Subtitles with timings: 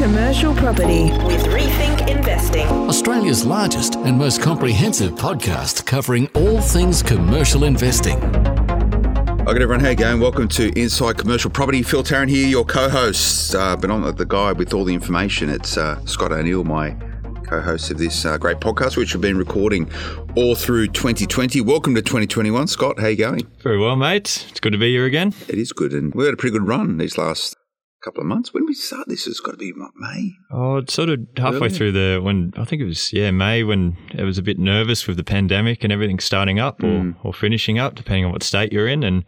[0.00, 2.66] commercial property with Rethink Investing.
[2.66, 8.18] Australia's largest and most comprehensive podcast covering all things commercial investing.
[8.18, 9.80] Hi, good everyone.
[9.80, 10.18] How you going?
[10.18, 11.82] Welcome to Inside Commercial Property.
[11.82, 13.54] Phil Tarrant here, your co-host.
[13.54, 15.50] Uh, been on the guide with all the information.
[15.50, 16.96] It's uh, Scott O'Neill, my
[17.46, 19.86] co-host of this uh, great podcast, which we've been recording
[20.34, 21.60] all through 2020.
[21.60, 22.98] Welcome to 2021, Scott.
[22.98, 23.46] How you going?
[23.62, 24.46] Very well, mate.
[24.48, 25.34] It's good to be here again.
[25.46, 27.56] It is good, and we had a pretty good run these last
[28.02, 28.52] couple of months.
[28.54, 29.26] When we start this?
[29.26, 30.32] It's got to be May.
[30.52, 31.70] Oh, it's sort of halfway Earlier?
[31.70, 35.06] through the when I think it was yeah May when it was a bit nervous
[35.06, 37.16] with the pandemic and everything starting up Mm.
[37.24, 39.02] or, or finishing up, depending on what state you're in.
[39.02, 39.24] And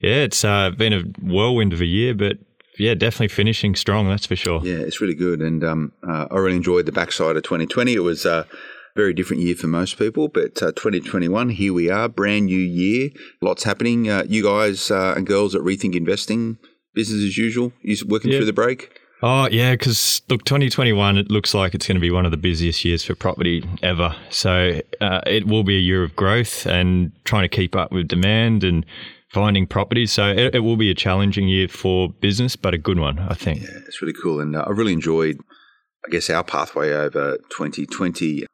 [0.00, 2.36] yeah, it's uh, been a whirlwind of a year, but
[2.78, 4.08] yeah, definitely finishing strong.
[4.08, 4.60] That's for sure.
[4.62, 7.94] Yeah, it's really good, and um, uh, I really enjoyed the backside of 2020.
[7.94, 8.46] It was a
[8.94, 13.10] very different year for most people, but uh, 2021, here we are, brand new year,
[13.42, 14.08] lots happening.
[14.10, 16.58] Uh, you guys uh, and girls at Rethink Investing,
[16.96, 17.72] business as usual.
[17.82, 18.38] You working Yeah.
[18.38, 18.98] through the break?
[19.22, 22.36] Oh yeah, because look, 2021 it looks like it's going to be one of the
[22.36, 24.14] busiest years for property ever.
[24.30, 28.08] So uh, it will be a year of growth and trying to keep up with
[28.08, 28.84] demand and
[29.32, 30.12] finding properties.
[30.12, 33.34] So it, it will be a challenging year for business, but a good one, I
[33.34, 33.62] think.
[33.62, 35.38] Yeah, it's really cool, and uh, I really enjoyed,
[36.06, 38.44] I guess, our pathway over 2020.
[38.44, 38.46] Uh,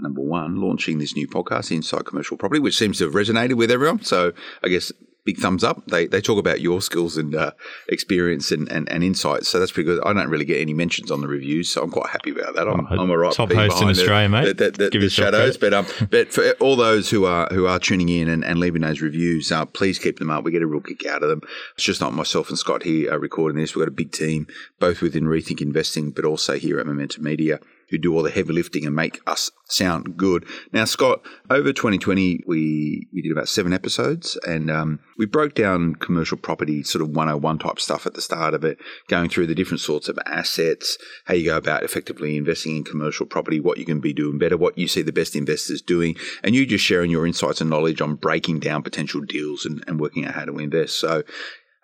[0.00, 3.70] number one, launching this new podcast, Inside Commercial Property, which seems to have resonated with
[3.70, 4.02] everyone.
[4.02, 4.32] So
[4.64, 4.90] I guess
[5.26, 5.84] big thumbs up.
[5.88, 7.50] They they talk about your skills and uh,
[7.88, 9.48] experience and, and, and insights.
[9.48, 10.02] So that's pretty good.
[10.04, 12.66] I don't really get any mentions on the reviews, so I'm quite happy about that.
[12.68, 14.56] I'm, Oh, I'm a right top host in behind the- Australia, mate.
[14.56, 15.60] The, the, the, Give the shadows, credit.
[15.60, 18.82] but um, but for all those who are who are tuning in and, and leaving
[18.82, 20.44] those reviews, uh, please keep them up.
[20.44, 21.40] We get a real kick out of them.
[21.74, 23.74] It's just not myself and Scott here uh, recording this.
[23.74, 24.46] We've got a big team,
[24.78, 27.58] both within Rethink Investing, but also here at Momentum Media,
[27.90, 30.46] who do all the heavy lifting and make us sound good.
[30.72, 35.94] Now, Scott, over 2020, we we did about seven episodes, and um, we broke down
[35.94, 39.54] commercial property sort of 101 type stuff at the start of it, going through the
[39.54, 43.84] different sorts of assets, how you go about effectively investing in commercial property, what you
[43.84, 47.10] can be doing better, what you see the best investors doing, and you just sharing
[47.10, 50.58] your insights and knowledge on breaking down potential deals and, and working out how to
[50.58, 50.98] invest.
[50.98, 51.22] So,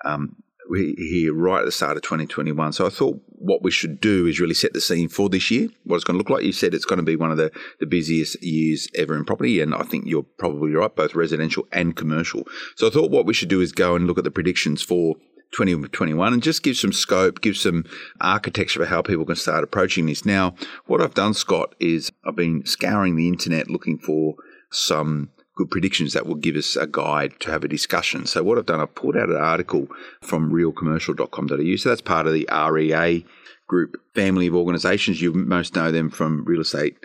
[0.04, 0.36] um,
[0.74, 2.72] here right at the start of 2021.
[2.72, 5.68] So I thought what we should do is really set the scene for this year,
[5.84, 6.44] what it's going to look like.
[6.44, 7.50] You said it's going to be one of the,
[7.80, 11.96] the busiest years ever in property, and I think you're probably right, both residential and
[11.96, 12.46] commercial.
[12.76, 15.16] So I thought what we should do is go and look at the predictions for
[15.52, 17.84] 2021 and just give some scope, give some
[18.20, 20.24] architecture for how people can start approaching this.
[20.24, 20.54] Now,
[20.86, 24.34] what I've done, Scott, is I've been scouring the internet looking for
[24.70, 25.30] some
[25.62, 28.26] good predictions that will give us a guide to have a discussion.
[28.26, 29.86] So what I've done, I've pulled out an article
[30.20, 31.76] from realcommercial.com.au.
[31.76, 33.24] So that's part of the REA
[33.68, 35.22] group family of organisations.
[35.22, 36.96] You most know them from real estate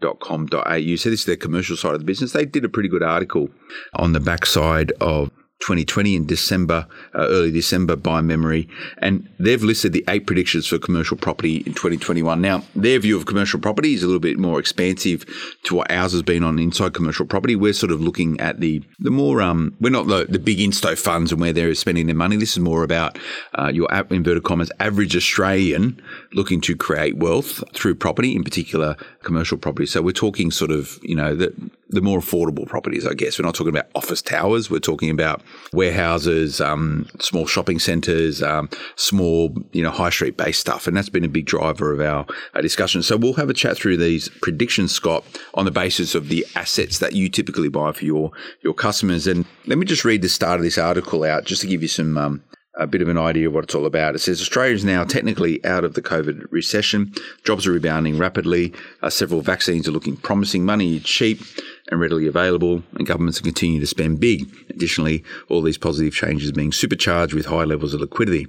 [0.00, 0.96] .com.au.
[0.96, 2.32] So this is their commercial side of the business.
[2.32, 3.48] They did a pretty good article
[3.94, 5.30] on the backside of
[5.64, 10.78] 2020 in December, uh, early December by memory, and they've listed the eight predictions for
[10.78, 12.38] commercial property in 2021.
[12.40, 15.24] Now, their view of commercial property is a little bit more expansive
[15.64, 17.56] to what ours has been on inside commercial property.
[17.56, 20.98] We're sort of looking at the the more um, we're not the, the big insto
[20.98, 22.36] funds and where they're spending their money.
[22.36, 23.18] This is more about
[23.58, 26.00] uh, your inverted commas average Australian
[26.34, 29.86] looking to create wealth through property, in particular commercial property.
[29.86, 31.54] So we're talking sort of you know the
[31.88, 33.38] the more affordable properties, I guess.
[33.38, 34.70] We're not talking about office towers.
[34.70, 35.42] We're talking about
[35.72, 40.86] warehouses, um, small shopping centres, um, small, you know, high street based stuff.
[40.86, 43.02] And that's been a big driver of our, our discussion.
[43.02, 46.98] So we'll have a chat through these predictions, Scott, on the basis of the assets
[46.98, 48.32] that you typically buy for your,
[48.62, 49.26] your customers.
[49.26, 51.88] And let me just read the start of this article out just to give you
[51.88, 52.42] some, um,
[52.76, 54.14] a bit of an idea of what it's all about.
[54.14, 57.14] It says Australia is now technically out of the COVID recession.
[57.44, 58.72] Jobs are rebounding rapidly.
[59.00, 60.64] Uh, several vaccines are looking promising.
[60.64, 61.40] Money is cheap
[61.90, 64.48] and readily available, and governments are continuing to spend big.
[64.70, 68.46] Additionally, all these positive changes being supercharged with high levels of liquidity.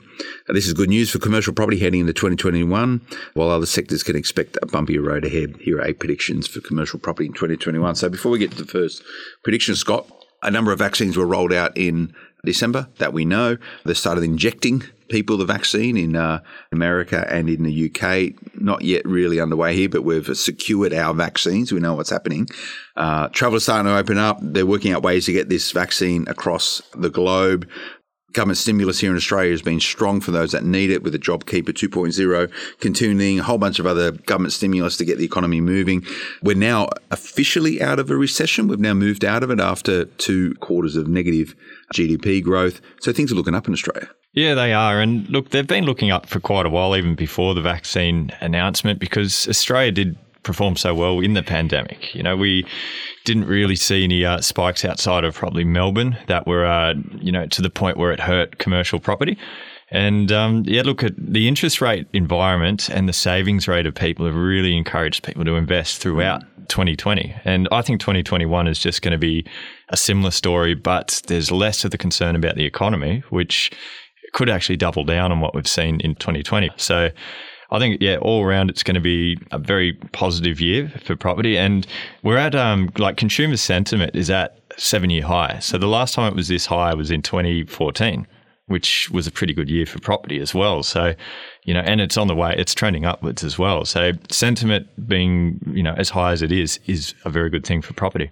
[0.49, 3.01] Uh, this is good news for commercial property heading into 2021,
[3.33, 5.55] while other sectors can expect a bumpier road ahead.
[5.59, 7.95] Here are eight predictions for commercial property in 2021.
[7.95, 9.03] So before we get to the first
[9.43, 10.09] prediction, Scott,
[10.41, 12.13] a number of vaccines were rolled out in
[12.45, 13.57] December that we know.
[13.83, 16.41] They started injecting people the vaccine in uh,
[16.71, 18.33] America and in the UK.
[18.59, 21.71] Not yet really underway here, but we've secured our vaccines.
[21.71, 22.47] We know what's happening.
[22.95, 24.39] Uh, travel is starting to open up.
[24.41, 27.67] They're working out ways to get this vaccine across the globe.
[28.35, 31.19] Government stimulus here in Australia has been strong for those that need it with the
[31.19, 32.51] JobKeeper 2.0
[32.81, 36.05] continuing, a whole bunch of other government stimulus to get the economy moving.
[36.43, 38.67] We're now officially out of a recession.
[38.67, 41.55] We've now moved out of it after two quarters of negative
[41.93, 42.81] GDP growth.
[42.99, 44.09] So things are looking up in Australia.
[44.33, 44.99] Yeah, they are.
[44.99, 48.99] And look, they've been looking up for quite a while, even before the vaccine announcement,
[48.99, 52.15] because Australia did perform so well in the pandemic.
[52.15, 52.65] You know, we
[53.25, 57.47] didn't really see any uh, spikes outside of probably Melbourne that were, uh, you know,
[57.47, 59.37] to the point where it hurt commercial property.
[59.91, 64.25] And um, yeah, look at the interest rate environment and the savings rate of people
[64.25, 67.35] have really encouraged people to invest throughout 2020.
[67.43, 69.45] And I think 2021 is just going to be
[69.89, 73.71] a similar story, but there's less of the concern about the economy, which
[74.33, 76.71] could actually double down on what we've seen in 2020.
[76.77, 77.09] So
[77.71, 81.57] I think, yeah, all around it's going to be a very positive year for property.
[81.57, 81.85] And
[82.23, 85.59] we're at, um, like, consumer sentiment is at seven year high.
[85.59, 88.27] So the last time it was this high was in 2014
[88.67, 90.81] which was a pretty good year for property as well.
[90.81, 91.13] So,
[91.65, 93.85] you know, and it's on the way, it's trending upwards as well.
[93.85, 97.81] So, sentiment being, you know, as high as it is, is a very good thing
[97.81, 98.31] for property.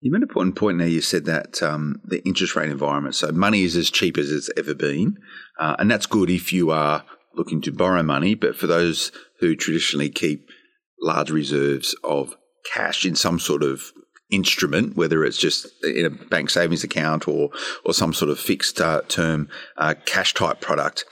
[0.00, 0.88] You made a important point there.
[0.88, 4.50] You said that um, the interest rate environment, so money is as cheap as it's
[4.56, 5.18] ever been.
[5.58, 7.04] Uh, and that's good if you are
[7.34, 8.34] looking to borrow money.
[8.34, 10.48] But for those who traditionally keep
[11.00, 12.36] large reserves of
[12.72, 13.92] cash in some sort of
[14.30, 17.50] instrument, whether it's just in a bank savings account or
[17.84, 21.04] or some sort of fixed uh, term uh, cash type product,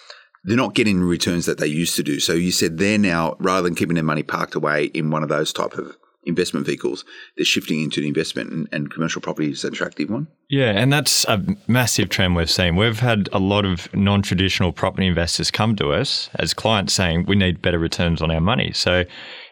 [0.45, 2.21] they're not getting returns that they used to do.
[2.21, 5.29] So you said they're now rather than keeping their money parked away in one of
[5.29, 7.05] those type of investment vehicles,
[7.37, 10.27] they're shifting into the investment and, and, commercial property is an attractive one.
[10.51, 12.77] Yeah, and that's a massive trend we've seen.
[12.77, 17.27] We've had a lot of non traditional property investors come to us as clients saying
[17.27, 18.73] we need better returns on our money.
[18.73, 19.05] So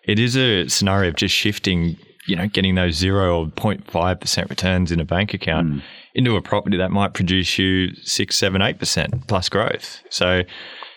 [0.04, 1.96] it is a scenario of just shifting
[2.26, 5.82] you know, getting those zero or 0.5% returns in a bank account mm.
[6.14, 10.02] into a property that might produce you six, seven, eight percent plus growth.
[10.10, 10.42] So,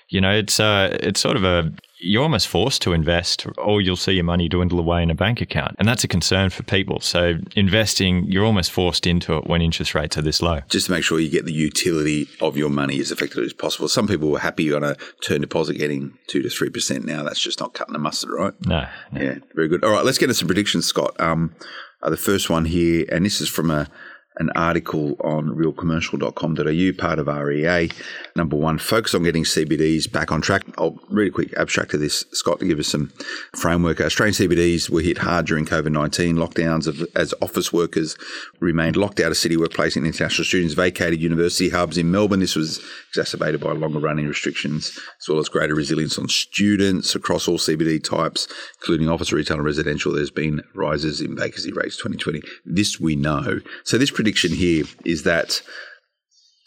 [0.10, 3.96] you know, it's uh, it's sort of a you're almost forced to invest, or you'll
[3.98, 7.00] see your money dwindle away in a bank account, and that's a concern for people.
[7.02, 10.62] So, investing, you're almost forced into it when interest rates are this low.
[10.70, 13.88] Just to make sure you get the utility of your money as effectively as possible.
[13.88, 17.06] Some people were happy on a term deposit getting two to three percent.
[17.06, 18.54] Now that's just not cutting the mustard, right?
[18.66, 19.22] No, no.
[19.22, 19.84] Yeah, very good.
[19.84, 21.20] All right, let's get into some predictions, Scott.
[21.20, 21.54] Um,
[22.02, 23.90] uh, the first one here, and this is from a
[24.38, 27.90] an article on realcommercial.com.au, part of REA.
[28.36, 30.64] Number one, focus on getting CBDs back on track.
[30.78, 33.12] I'll read a quick abstract of this, Scott, to give us some
[33.56, 34.00] framework.
[34.00, 38.16] Australian CBDs were hit hard during COVID 19 lockdowns of, as office workers
[38.60, 42.40] remained locked out of city workplace and international students vacated university hubs in Melbourne.
[42.40, 47.48] This was exacerbated by longer running restrictions, as well as greater resilience on students across
[47.48, 48.48] all CBD types,
[48.80, 50.14] including office, retail, and residential.
[50.14, 52.42] There's been rises in vacancy rates 2020.
[52.66, 53.60] This we know.
[53.84, 55.60] So this prediction here is that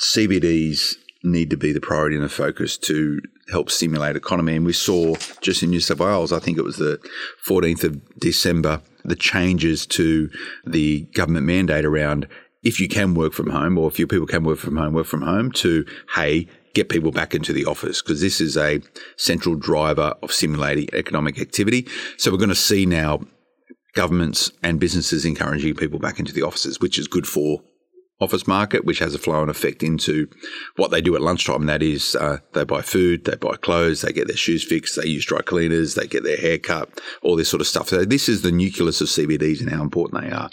[0.00, 3.20] CBDs need to be the priority and the focus to
[3.52, 4.56] help stimulate economy.
[4.56, 6.98] And we saw just in New South Wales, I think it was the
[7.46, 10.28] 14th of December, the changes to
[10.66, 12.26] the government mandate around
[12.64, 15.06] if you can work from home or if your people can work from home, work
[15.06, 15.86] from home to,
[16.16, 18.80] hey, get people back into the office because this is a
[19.16, 21.86] central driver of stimulating economic activity.
[22.16, 23.20] So we're going to see now
[23.94, 27.62] governments and businesses encouraging people back into the offices, which is good for
[28.22, 30.28] office market, which has a flow and effect into
[30.76, 31.66] what they do at lunchtime.
[31.66, 35.08] That is uh, they buy food, they buy clothes, they get their shoes fixed, they
[35.08, 37.88] use dry cleaners, they get their hair cut, all this sort of stuff.
[37.88, 40.50] So this is the nucleus of CBDs and how important they are.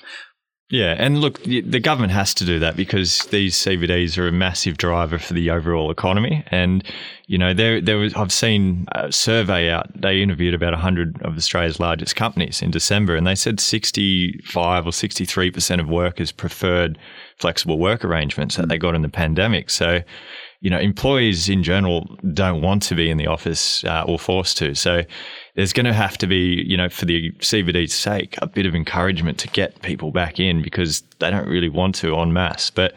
[0.71, 4.77] Yeah, and look, the government has to do that because these CBDs are a massive
[4.77, 6.44] driver for the overall economy.
[6.51, 6.83] And
[7.25, 9.89] you know, there there was I've seen a survey out.
[10.00, 14.86] They interviewed about hundred of Australia's largest companies in December, and they said sixty five
[14.86, 17.00] or sixty three percent of workers preferred
[17.38, 19.72] flexible work arrangements that they got in the pandemic.
[19.72, 20.01] So
[20.61, 24.57] you know, employees in general don't want to be in the office uh, or forced
[24.57, 24.75] to.
[24.75, 25.03] So
[25.56, 28.75] there's going to have to be, you know, for the CBD's sake, a bit of
[28.75, 32.69] encouragement to get people back in because they don't really want to en masse.
[32.69, 32.93] But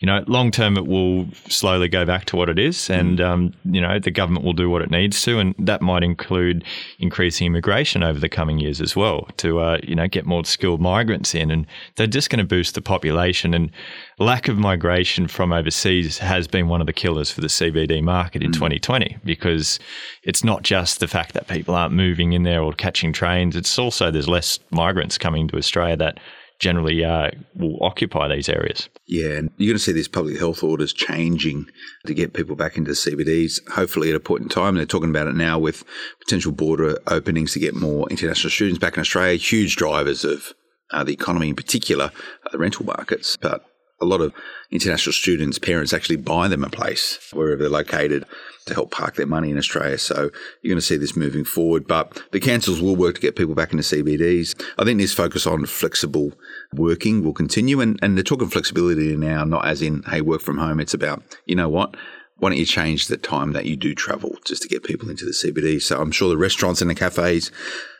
[0.00, 3.24] you know, long term it will slowly go back to what it is, and mm.
[3.24, 6.64] um, you know the government will do what it needs to, and that might include
[6.98, 10.80] increasing immigration over the coming years as well to uh, you know get more skilled
[10.80, 13.54] migrants in, and they're just going to boost the population.
[13.54, 13.70] And
[14.18, 18.42] lack of migration from overseas has been one of the killers for the CBD market
[18.42, 18.54] in mm.
[18.54, 19.78] 2020 because
[20.22, 23.78] it's not just the fact that people aren't moving in there or catching trains; it's
[23.78, 26.18] also there's less migrants coming to Australia that
[26.58, 28.88] generally uh, will occupy these areas.
[29.06, 31.66] Yeah, and you're going to see these public health orders changing
[32.06, 33.60] to get people back into CBDs.
[33.70, 35.84] Hopefully, at a point in time, they're talking about it now with
[36.20, 39.36] potential border openings to get more international students back in Australia.
[39.36, 40.52] Huge drivers of
[40.90, 42.10] uh, the economy, in particular,
[42.46, 43.36] uh, the rental markets.
[43.36, 43.64] But
[44.00, 44.32] a lot of
[44.70, 48.24] international students' parents actually buy them a place wherever they're located
[48.66, 49.98] to help park their money in Australia.
[49.98, 50.30] So
[50.62, 51.86] you're going to see this moving forward.
[51.86, 54.60] But the councils will work to get people back into CBDs.
[54.78, 56.32] I think this focus on flexible
[56.72, 57.80] working will continue.
[57.80, 60.80] And, and they're talking flexibility now, not as in, hey, work from home.
[60.80, 61.94] It's about, you know what?
[62.38, 65.24] Why don't you change the time that you do travel just to get people into
[65.24, 65.80] the CBD?
[65.80, 67.52] So I'm sure the restaurants and the cafes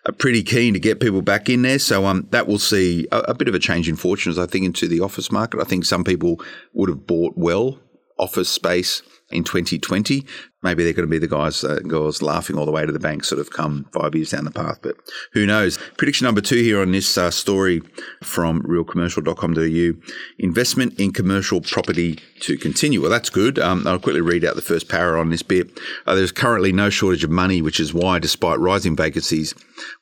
[0.06, 1.78] are pretty keen to get people back in there.
[1.78, 4.64] So um, that will see a, a bit of a change in fortunes, I think,
[4.64, 5.60] into the office market.
[5.60, 6.40] I think some people
[6.72, 7.78] would have bought well
[8.18, 10.24] office space in 2020.
[10.64, 12.98] Maybe they're going to be the guys uh, girls laughing all the way to the
[12.98, 14.96] bank, sort of come five years down the path, but
[15.32, 15.78] who knows?
[15.98, 17.82] Prediction number two here on this uh, story
[18.22, 23.00] from realcommercial.com.au investment in commercial property to continue.
[23.00, 23.58] Well, that's good.
[23.58, 25.78] Um, I'll quickly read out the first para on this bit.
[26.06, 29.54] Uh, there's currently no shortage of money, which is why, despite rising vacancies,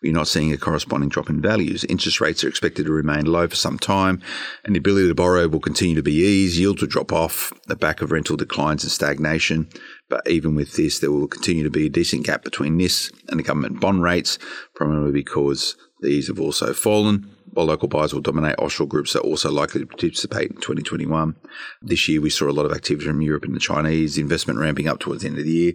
[0.02, 1.84] we're not seeing a corresponding drop in values.
[1.84, 4.20] Interest rates are expected to remain low for some time,
[4.64, 6.56] and the ability to borrow will continue to be eased.
[6.56, 9.68] Yields will drop off the back of rental declines and stagnation.
[10.12, 13.40] But even with this, there will continue to be a decent gap between this and
[13.40, 14.38] the government bond rates,
[14.74, 17.34] primarily because these have also fallen.
[17.54, 21.34] While local buyers will dominate, offshore groups are also likely to participate in 2021.
[21.80, 24.86] This year, we saw a lot of activity from Europe and the Chinese, investment ramping
[24.86, 25.72] up towards the end of the year.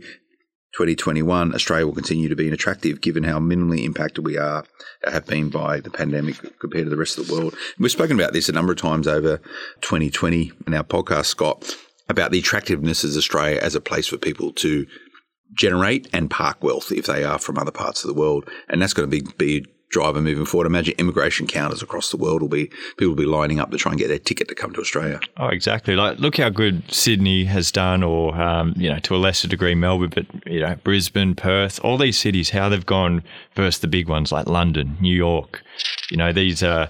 [0.75, 4.65] 2021, Australia will continue to be attractive given how minimally impacted we are,
[5.03, 7.55] have been by the pandemic compared to the rest of the world.
[7.79, 9.37] We've spoken about this a number of times over
[9.81, 11.75] 2020 in our podcast, Scott,
[12.09, 14.85] about the attractiveness of Australia as a place for people to
[15.53, 18.49] generate and park wealth if they are from other parts of the world.
[18.69, 20.67] And that's going to be, be a driver moving forward.
[20.67, 23.91] Imagine immigration counters across the world will be people will be lining up to try
[23.91, 25.19] and get their ticket to come to Australia.
[25.37, 25.95] Oh, exactly.
[25.95, 29.75] Like look how good Sydney has done, or um, you know to a lesser degree
[29.75, 33.23] Melbourne, but you know Brisbane, Perth, all these cities, how they've gone
[33.55, 35.63] versus the big ones like London, New York.
[36.09, 36.87] You know these uh,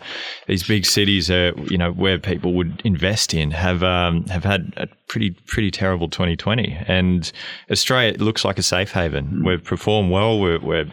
[0.48, 4.74] these big cities are you know where people would invest in have um, have had
[4.78, 7.32] a pretty pretty terrible 2020, and
[7.72, 9.28] Australia looks like a safe haven.
[9.28, 9.48] Mm.
[9.48, 10.40] We've performed well.
[10.40, 10.86] We're, we're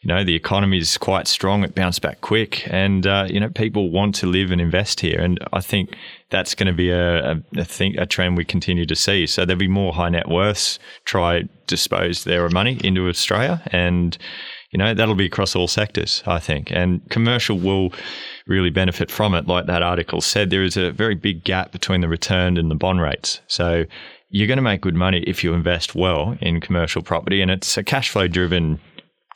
[0.00, 1.64] you know, the economy is quite strong.
[1.64, 5.20] It bounced back quick, and uh, you know, people want to live and invest here.
[5.20, 5.96] And I think
[6.30, 9.26] that's going to be a, a, a, thing, a trend we continue to see.
[9.26, 14.16] So there'll be more high net worths try dispose their money into Australia, and
[14.76, 16.22] you know that'll be across all sectors.
[16.26, 17.94] I think, and commercial will
[18.46, 19.46] really benefit from it.
[19.46, 22.74] Like that article said, there is a very big gap between the return and the
[22.74, 23.40] bond rates.
[23.46, 23.86] So
[24.28, 27.78] you're going to make good money if you invest well in commercial property, and it's
[27.78, 28.78] a cash flow driven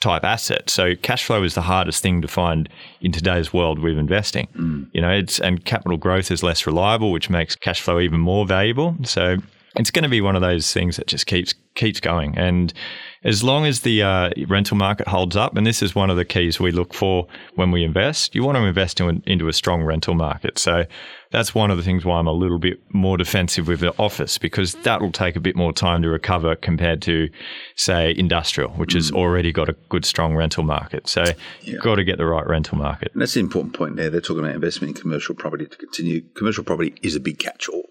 [0.03, 0.69] type asset.
[0.69, 2.69] So cash flow is the hardest thing to find
[3.01, 4.47] in today's world with investing.
[4.55, 4.91] Mm.
[4.93, 8.45] You know, it's and capital growth is less reliable, which makes cash flow even more
[8.45, 8.95] valuable.
[9.05, 9.39] So
[9.77, 12.37] it's going to be one of those things that just keeps keeps going.
[12.37, 12.75] And
[13.23, 16.25] as long as the uh, rental market holds up, and this is one of the
[16.25, 19.83] keys we look for when we invest, you want to invest in, into a strong
[19.83, 20.59] rental market.
[20.59, 20.87] So
[21.31, 24.39] that's one of the things why I'm a little bit more defensive with the office
[24.39, 27.29] because that will take a bit more time to recover compared to,
[27.77, 29.17] say, industrial, which has mm.
[29.17, 31.07] already got a good, strong rental market.
[31.07, 31.33] So yeah.
[31.63, 33.11] you've got to get the right rental market.
[33.13, 34.09] And that's the important point there.
[34.09, 36.23] They're talking about investment in commercial property to continue.
[36.37, 37.85] Commercial property is a big catch all.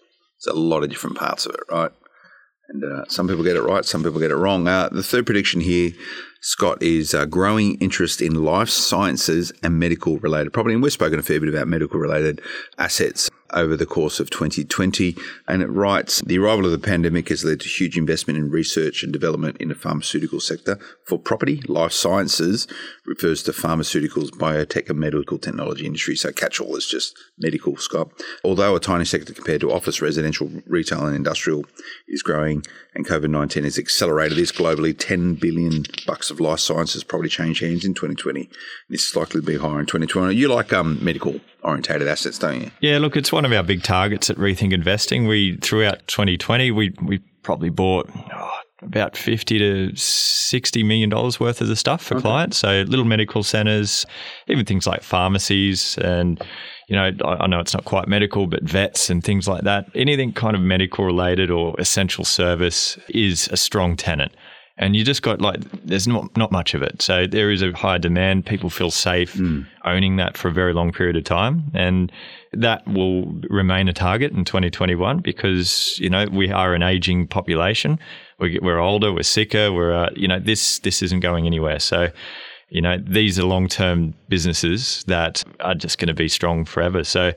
[0.43, 1.91] There's a lot of different parts of it, right?
[2.69, 4.67] And uh, some people get it right, some people get it wrong.
[4.67, 5.91] Uh, the third prediction here,
[6.41, 10.75] Scott, is uh, growing interest in life sciences and medical related property.
[10.75, 12.41] And we've spoken a fair bit about medical related
[12.77, 15.15] assets over the course of 2020.
[15.47, 19.03] And it writes The arrival of the pandemic has led to huge investment in research
[19.03, 20.79] and development in the pharmaceutical sector.
[21.05, 22.67] For property, life sciences
[23.05, 26.15] refers to pharmaceuticals, biotech, and medical technology industry.
[26.15, 28.09] So catch all is just medical, Scott.
[28.43, 31.65] Although a tiny sector compared to office, residential, retail, and industrial
[32.07, 32.63] is growing,
[32.93, 37.61] and COVID 19 has accelerated this globally, 10 billion bucks of life sciences probably changed
[37.61, 38.49] hands in 2020.
[38.89, 40.35] This is likely to be higher in 2020.
[40.35, 42.71] You like um, medical orientated assets, don't you?
[42.81, 45.27] Yeah, look, it's one of our big targets at Rethink Investing.
[45.27, 51.61] We throughout 2020, we we probably bought oh, about 50 to 60 million dollars worth
[51.61, 52.21] of the stuff for okay.
[52.21, 52.57] clients.
[52.57, 54.05] So little medical centers,
[54.47, 56.41] even things like pharmacies and
[56.87, 59.85] you know, I know it's not quite medical, but vets and things like that.
[59.93, 64.31] Anything kind of medical related or essential service is a strong tenant
[64.79, 67.01] and you just got like there's not not much of it.
[67.01, 68.45] So there is a high demand.
[68.45, 69.67] People feel safe mm.
[69.83, 72.11] owning that for a very long period of time, and
[72.53, 77.99] that will remain a target in 2021 because you know we are an aging population.
[78.39, 81.79] We're, we're older, we're sicker, we're uh, you know this this isn't going anywhere.
[81.79, 82.07] So
[82.69, 87.03] you know these are long term businesses that are just going to be strong forever.
[87.03, 87.33] So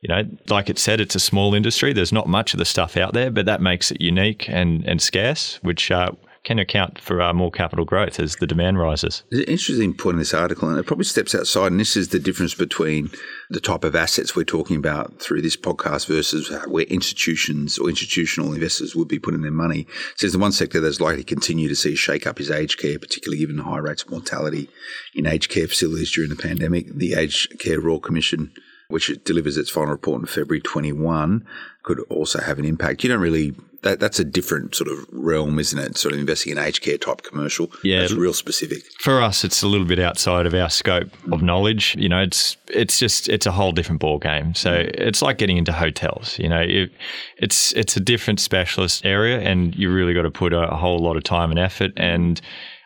[0.00, 1.92] you know, like it said, it's a small industry.
[1.92, 5.02] There's not much of the stuff out there, but that makes it unique and, and
[5.02, 6.12] scarce, which uh,
[6.44, 9.22] can account for uh, more capital growth as the demand rises.
[9.30, 11.72] It's an interesting point in this article, and it probably steps outside.
[11.72, 13.10] And this is the difference between
[13.50, 18.52] the type of assets we're talking about through this podcast versus where institutions or institutional
[18.52, 19.80] investors would be putting their money.
[19.80, 22.78] It says the one sector that's likely to continue to see shake up is aged
[22.78, 24.68] care, particularly given the high rates of mortality
[25.14, 26.94] in aged care facilities during the pandemic.
[26.94, 28.52] The Aged Care Royal Commission
[28.88, 31.46] which delivers its final report in February 21,
[31.82, 33.04] could also have an impact.
[33.04, 35.96] You don't really that, that's a different sort of realm, isn't it?
[35.96, 37.70] Sort of investing in aged care type commercial.
[37.84, 38.02] Yeah.
[38.02, 38.82] It's real specific.
[39.00, 41.94] For us, it's a little bit outside of our scope of knowledge.
[41.96, 44.54] You know, it's it's just it's a whole different ball game.
[44.54, 46.38] So it's like getting into hotels.
[46.38, 46.90] You know, it,
[47.36, 50.98] it's it's a different specialist area, and you really got to put a, a whole
[50.98, 51.92] lot of time and effort.
[51.96, 52.40] And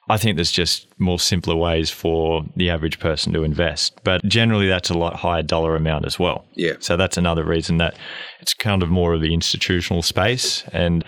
[0.09, 4.01] I think there's just more simpler ways for the average person to invest.
[4.03, 6.45] But generally, that's a lot higher dollar amount as well.
[6.55, 6.75] Yeah.
[6.81, 7.95] So that's another reason that
[8.41, 10.65] it's kind of more of the institutional space.
[10.73, 11.05] And,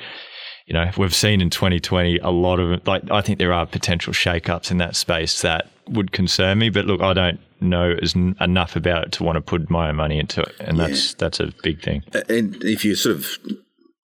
[0.66, 4.12] you know, we've seen in 2020 a lot of, like, I think there are potential
[4.12, 6.70] shakeups in that space that would concern me.
[6.70, 9.96] But look, I don't know as enough about it to want to put my own
[9.96, 10.54] money into it.
[10.60, 12.04] And that's, that's a big thing.
[12.28, 13.38] And if you sort of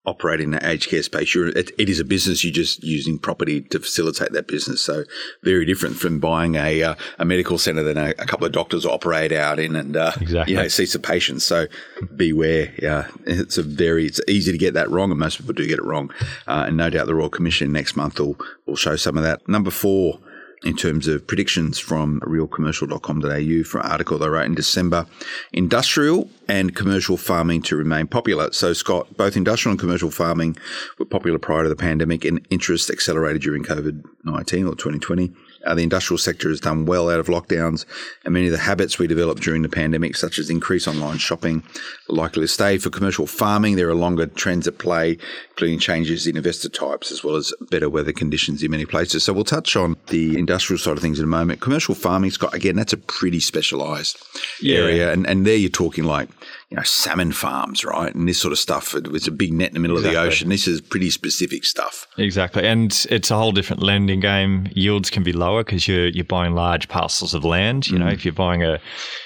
[0.05, 2.43] operate in the aged care space, you're, it, it is a business.
[2.43, 4.81] You're just using property to facilitate that business.
[4.81, 5.03] So
[5.43, 8.85] very different from buying a uh, a medical centre that a, a couple of doctors
[8.85, 10.53] operate out in and uh, Exactly.
[10.53, 11.45] you know see some patients.
[11.45, 11.67] So
[12.15, 12.73] beware.
[12.81, 15.79] Yeah, it's a very it's easy to get that wrong, and most people do get
[15.79, 16.11] it wrong.
[16.47, 19.47] Uh, and no doubt the Royal Commission next month will will show some of that.
[19.47, 20.19] Number four.
[20.63, 25.07] In terms of predictions from realcommercial.com.au for an article they wrote in December,
[25.51, 28.51] industrial and commercial farming to remain popular.
[28.51, 30.57] So, Scott, both industrial and commercial farming
[30.99, 35.33] were popular prior to the pandemic, and interest accelerated during COVID 19 or 2020.
[35.65, 37.85] Uh, the industrial sector has done well out of lockdowns,
[38.25, 41.63] and many of the habits we developed during the pandemic, such as increased online shopping,
[42.09, 42.77] are likely to stay.
[42.77, 45.17] For commercial farming, there are longer trends at play,
[45.51, 49.23] including changes in investor types as well as better weather conditions in many places.
[49.23, 51.61] So we'll touch on the industrial side of things in a moment.
[51.61, 54.17] Commercial farming, Scott, again, that's a pretty specialised
[54.61, 54.77] Yeah.
[54.77, 56.29] area, and and there you're talking like
[56.71, 58.95] you know salmon farms, right, and this sort of stuff.
[58.95, 60.47] It was a big net in the middle of the ocean.
[60.47, 62.07] This is pretty specific stuff.
[62.17, 64.69] Exactly, and it's a whole different lending game.
[64.71, 67.89] Yields can be lower because you're you're buying large parcels of land.
[67.89, 68.79] You know, if you're buying a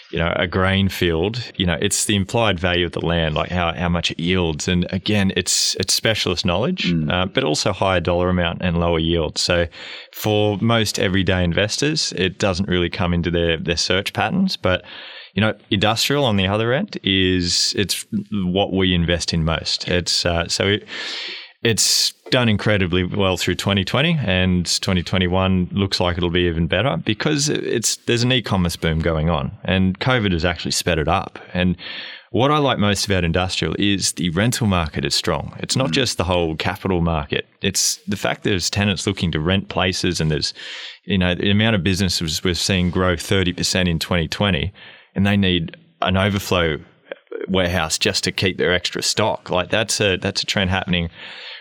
[0.09, 3.51] you know a grain field, you know it's the implied value of the land, like
[3.51, 4.67] how, how much it yields.
[4.67, 9.37] And again, it's it's specialist knowledge, uh, but also higher dollar amount and lower yield.
[9.37, 9.67] So
[10.11, 14.83] for most everyday investors, it doesn't really come into their their search patterns, but
[15.35, 19.87] you know, industrial on the other end is it's what we invest in most.
[19.87, 20.87] It's uh, so it,
[21.61, 27.49] it's done incredibly well through 2020 and 2021 looks like it'll be even better because
[27.49, 31.77] it's there's an e-commerce boom going on and COVID has actually sped it up and
[32.31, 35.55] what I like most about industrial is the rental market is strong.
[35.59, 37.47] It's not just the whole capital market.
[37.61, 40.53] It's the fact that there's tenants looking to rent places and there's,
[41.05, 44.73] you know, the amount of businesses we're seeing grow 30% in 2020
[45.15, 46.77] and they need an overflow
[47.47, 49.49] warehouse just to keep their extra stock.
[49.49, 51.09] Like that's a, that's a trend happening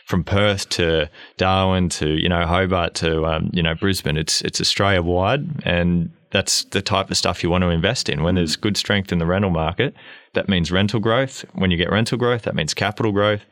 [0.06, 4.16] from Perth to Darwin to you know Hobart to um, you know Brisbane.
[4.16, 8.22] It's it's Australia wide, and that's the type of stuff you want to invest in.
[8.22, 9.94] When there's good strength in the rental market,
[10.34, 11.44] that means rental growth.
[11.52, 13.42] When you get rental growth, that means capital growth.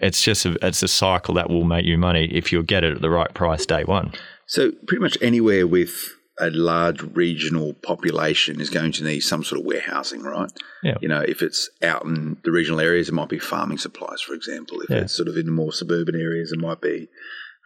[0.00, 2.96] It's just a, it's a cycle that will make you money if you get it
[2.96, 4.12] at the right price day one.
[4.46, 9.60] So pretty much anywhere with a large regional population is going to need some sort
[9.60, 10.50] of warehousing, right?
[10.82, 10.96] Yeah.
[11.00, 14.34] You know, if it's out in the regional areas, it might be farming supplies, for
[14.34, 14.80] example.
[14.80, 14.96] If Yeah.
[15.02, 17.08] it's sort of in the more suburban areas, it might be,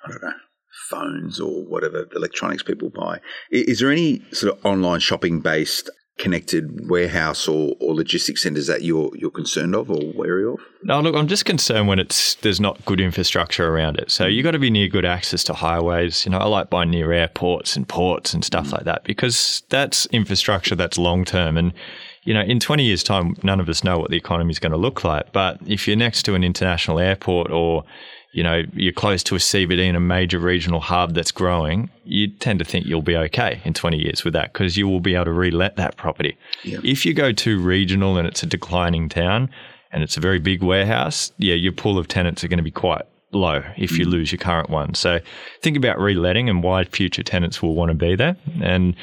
[0.05, 0.33] I don't know,
[0.91, 3.21] phones or whatever electronics people buy.
[3.51, 8.83] Is there any sort of online shopping based connected warehouse or, or logistics centres that
[8.83, 10.59] you're you're concerned of or wary of?
[10.83, 14.11] No, look, I'm just concerned when it's there's not good infrastructure around it.
[14.11, 16.25] So you've got to be near good access to highways.
[16.25, 18.73] You know, I like buying near airports and ports and stuff mm.
[18.73, 21.57] like that because that's infrastructure that's long term.
[21.57, 21.73] And
[22.25, 24.73] you know, in 20 years' time, none of us know what the economy is going
[24.73, 25.33] to look like.
[25.33, 27.85] But if you're next to an international airport or
[28.33, 32.29] you know, you're close to a CBD in a major regional hub that's growing, you
[32.29, 35.15] tend to think you'll be okay in 20 years with that because you will be
[35.15, 36.37] able to relet that property.
[36.85, 39.49] If you go too regional and it's a declining town
[39.93, 42.71] and it's a very big warehouse, yeah, your pool of tenants are going to be
[42.71, 44.95] quite low if you lose your current one.
[44.95, 45.21] So
[45.63, 48.37] think about reletting and why future tenants will want to be there.
[48.63, 48.97] And,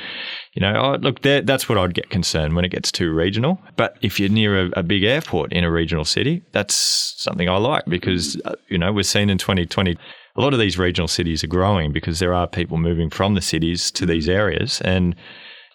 [0.53, 3.59] you know, oh, look, that's what I'd get concerned when it gets too regional.
[3.75, 6.75] But if you're near a, a big airport in a regional city, that's
[7.17, 9.95] something I like because, uh, you know, we're seeing in 2020,
[10.37, 13.41] a lot of these regional cities are growing because there are people moving from the
[13.41, 14.81] cities to these areas.
[14.81, 15.15] And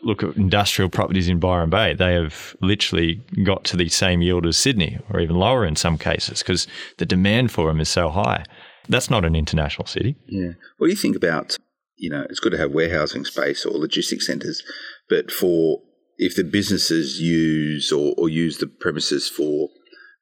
[0.02, 1.94] look at industrial properties in Byron Bay.
[1.94, 5.98] They have literally got to the same yield as Sydney or even lower in some
[5.98, 6.66] cases because
[6.98, 8.44] the demand for them is so high.
[8.88, 10.16] That's not an international city.
[10.26, 10.52] Yeah.
[10.78, 11.56] What do you think about,
[11.96, 14.62] you know, it's good to have warehousing space or logistics centres,
[15.08, 15.80] but for
[16.18, 19.68] if the businesses use or, or use the premises for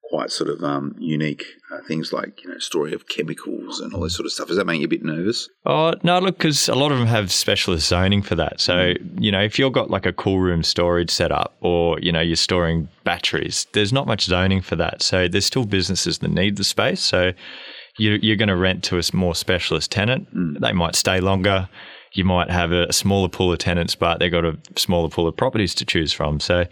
[0.09, 4.01] quite sort of um, unique uh, things like, you know, storing of chemicals and all
[4.01, 5.49] this sort of stuff, does that make you a bit nervous?
[5.67, 8.61] Oh, no, look, because a lot of them have specialist zoning for that.
[8.61, 12.21] So, you know, if you've got like a cool room storage setup or, you know,
[12.21, 15.03] you're storing batteries, there's not much zoning for that.
[15.03, 17.01] So there's still businesses that need the space.
[17.01, 17.33] So,
[17.99, 20.33] you, you're going to rent to a more specialist tenant.
[20.35, 20.61] Mm.
[20.61, 21.69] They might stay longer.
[22.13, 25.37] You might have a smaller pool of tenants, but they've got a smaller pool of
[25.37, 26.41] properties to choose from.
[26.41, 26.65] So,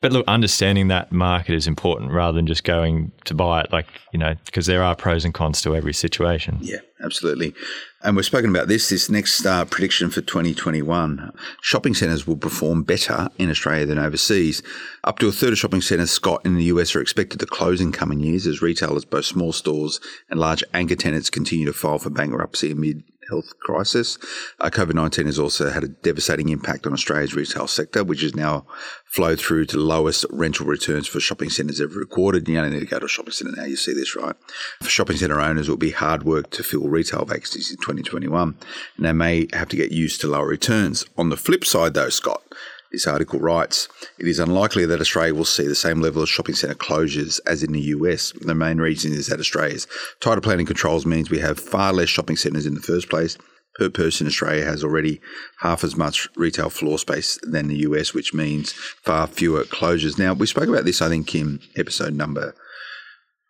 [0.00, 3.86] but look, understanding that market is important rather than just going to buy it, like,
[4.12, 6.56] you know, because there are pros and cons to every situation.
[6.62, 7.54] Yeah, absolutely.
[8.02, 11.32] And we've spoken about this, this next uh, prediction for 2021.
[11.60, 14.62] Shopping centres will perform better in Australia than overseas.
[15.04, 17.82] Up to a third of shopping centres, Scott, in the US are expected to close
[17.82, 21.98] in coming years as retailers, both small stores and large anchor tenants, continue to file
[21.98, 24.18] for bankruptcy amid health crisis.
[24.58, 28.34] Uh, COVID 19 has also had a devastating impact on Australia's retail sector, which has
[28.34, 28.66] now
[29.06, 32.48] flowed through to lowest rental returns for shopping centres ever recorded.
[32.48, 34.36] You only need to go to a shopping centre now, you see this, right?
[34.82, 38.56] For shopping centre owners, it will be hard work to fill retail vacancies in 2021,
[38.96, 41.06] and they may have to get used to lower returns.
[41.16, 42.42] On the flip side, though, Scott,
[42.92, 46.54] this article writes, it is unlikely that Australia will see the same level of shopping
[46.54, 48.32] centre closures as in the US.
[48.32, 49.86] The main reason is that Australia's
[50.20, 53.38] tighter planning controls means we have far less shopping centres in the first place.
[53.76, 55.20] Per person, Australia has already
[55.60, 60.18] half as much retail floor space than the US, which means far fewer closures.
[60.18, 62.54] Now, we spoke about this, I think, in episode number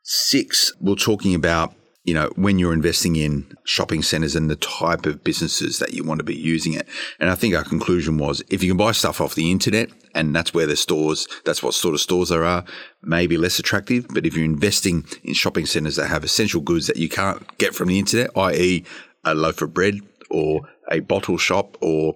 [0.05, 0.73] six.
[0.81, 1.75] We're talking about
[2.05, 6.03] you know, when you're investing in shopping centers and the type of businesses that you
[6.03, 6.89] want to be using it.
[7.19, 10.35] And I think our conclusion was if you can buy stuff off the internet and
[10.35, 12.65] that's where the stores, that's what sort of stores there are,
[13.03, 14.07] maybe less attractive.
[14.09, 17.75] But if you're investing in shopping centers that have essential goods that you can't get
[17.75, 18.85] from the internet, i.e.,
[19.25, 22.15] a loaf of bread or a bottle shop or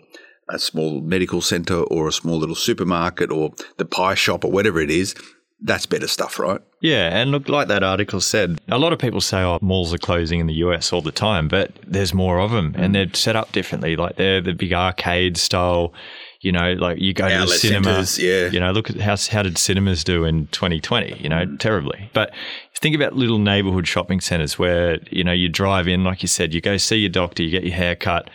[0.49, 4.81] a small medical center or a small little supermarket or the pie shop or whatever
[4.81, 5.15] it is,
[5.65, 6.61] that's better stuff, right?
[6.81, 9.99] Yeah, and look, like that article said, a lot of people say, oh, malls are
[9.99, 12.93] closing in the US all the time, but there's more of them and mm.
[12.93, 13.97] they're set up differently.
[13.97, 15.95] Like they're the big arcade style,
[16.43, 17.85] you know, like you go to the cinema.
[17.85, 18.51] centres, yeah.
[18.51, 21.17] You know, look at how, how did cinemas do in 2020?
[21.19, 21.59] You know, mm.
[21.59, 22.11] terribly.
[22.13, 22.35] But
[22.79, 26.53] think about little neighborhood shopping centers where, you know, you drive in, like you said,
[26.53, 28.29] you go see your doctor, you get your hair cut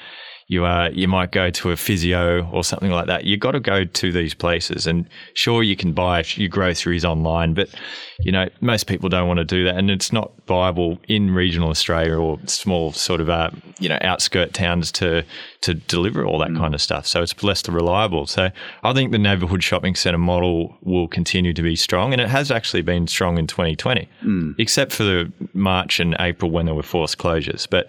[0.50, 3.24] you uh, you might go to a physio or something like that.
[3.24, 7.54] You've got to go to these places, and sure, you can buy your groceries online,
[7.54, 7.70] but
[8.22, 11.70] you know most people don't want to do that, and it's not viable in regional
[11.70, 15.24] Australia or small sort of uh, you know outskirt towns to
[15.62, 17.06] to deliver all that kind of stuff.
[17.06, 18.26] So it's less reliable.
[18.26, 18.50] So
[18.84, 22.50] I think the neighbourhood shopping centre model will continue to be strong, and it has
[22.50, 24.10] actually been strong in 2020,
[24.58, 27.86] except for the March and April when there were forced closures, but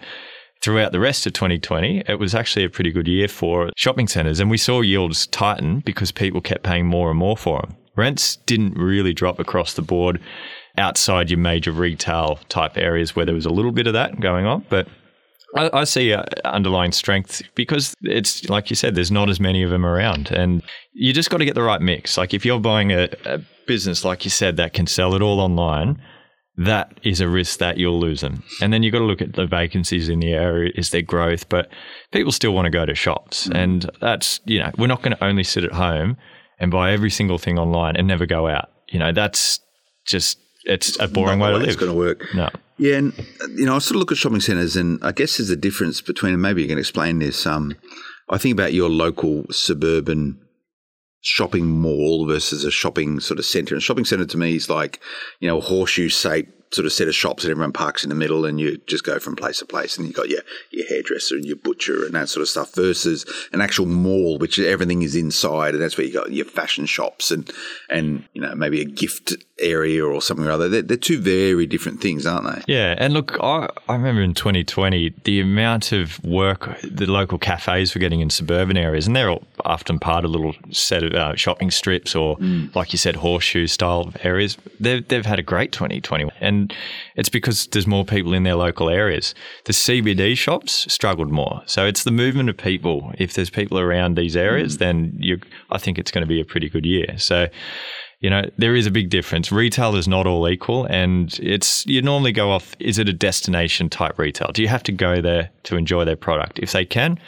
[0.61, 4.39] throughout the rest of 2020, it was actually a pretty good year for shopping centres.
[4.39, 7.75] And we saw yields tighten because people kept paying more and more for them.
[7.95, 10.21] Rents didn't really drop across the board
[10.77, 14.45] outside your major retail type areas where there was a little bit of that going
[14.45, 14.65] on.
[14.69, 14.87] But
[15.55, 19.63] I, I see uh, underlying strength because it's like you said, there's not as many
[19.63, 20.31] of them around.
[20.31, 22.17] And you just got to get the right mix.
[22.17, 25.39] Like if you're buying a, a business, like you said, that can sell it all
[25.39, 26.01] online,
[26.57, 28.43] that is a risk that you'll lose them.
[28.61, 30.71] And then you've got to look at the vacancies in the area.
[30.75, 31.47] Is there growth?
[31.49, 31.69] But
[32.11, 33.47] people still want to go to shops.
[33.47, 36.17] And that's, you know, we're not going to only sit at home
[36.59, 38.69] and buy every single thing online and never go out.
[38.89, 39.59] You know, that's
[40.05, 41.67] just, it's a boring way Not to live.
[41.69, 42.25] It's going to work.
[42.35, 42.49] No.
[42.77, 43.13] Yeah, and
[43.55, 46.01] you know, I sort of look at shopping centres, and I guess there's a difference
[46.01, 46.33] between.
[46.33, 47.45] And maybe you can explain this.
[47.45, 47.75] Um,
[48.27, 50.40] I think about your local suburban
[51.21, 53.75] shopping mall versus a shopping sort of centre.
[53.75, 54.99] And shopping centre to me is like,
[55.39, 58.45] you know, horseshoe shaped sort of set of shops that everyone parks in the middle
[58.45, 61.45] and you just go from place to place and you've got your, your hairdresser and
[61.45, 65.73] your butcher and that sort of stuff versus an actual mall, which everything is inside
[65.73, 67.51] and that's where you got your fashion shops and,
[67.89, 70.69] and, you know, maybe a gift area or something or other.
[70.69, 72.73] They're, they're two very different things, aren't they?
[72.73, 77.93] Yeah, and look, I, I remember in 2020 the amount of work the local cafes
[77.93, 81.35] were getting in suburban areas, and they're all often part of little set of uh,
[81.35, 82.37] shopping strips or,
[82.73, 84.57] like you said, horseshoe style areas.
[84.79, 86.60] They've they've had a great 2020, and
[87.15, 89.33] it's because there's more people in their local areas.
[89.65, 93.13] The CBD shops struggled more, so it's the movement of people.
[93.17, 96.45] If there's people around these areas, then you, I think it's going to be a
[96.45, 97.17] pretty good year.
[97.17, 97.47] So
[98.21, 99.51] you know, there is a big difference.
[99.51, 102.75] Retail is not all equal, and it's you normally go off.
[102.79, 104.51] Is it a destination type retail?
[104.53, 106.59] Do you have to go there to enjoy their product?
[106.59, 107.19] If they can,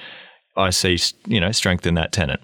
[0.56, 2.42] I see you know strength in that tenant.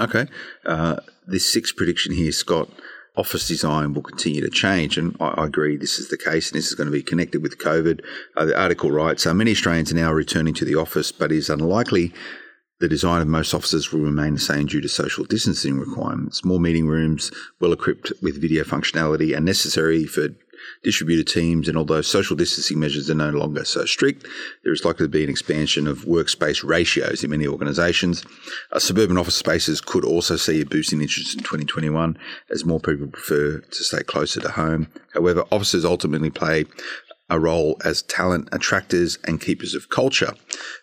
[0.00, 0.26] Okay.
[0.64, 2.68] Uh, this sixth prediction here, Scott,
[3.16, 4.98] office design will continue to change.
[4.98, 7.42] And I, I agree this is the case, and this is going to be connected
[7.42, 8.00] with COVID.
[8.36, 11.38] Uh, the article writes uh, Many Australians are now returning to the office, but it
[11.38, 12.12] is unlikely
[12.78, 16.44] the design of most offices will remain the same due to social distancing requirements.
[16.44, 20.28] More meeting rooms, well equipped with video functionality, are necessary for
[20.82, 24.26] distributed teams, and although social distancing measures are no longer so strict,
[24.64, 28.24] there is likely to be an expansion of workspace ratios in many organisations.
[28.72, 32.18] Uh, suburban office spaces could also see a boost in interest in 2021
[32.50, 34.88] as more people prefer to stay closer to home.
[35.14, 36.66] However, offices ultimately play
[37.28, 40.32] a role as talent attractors and keepers of culture.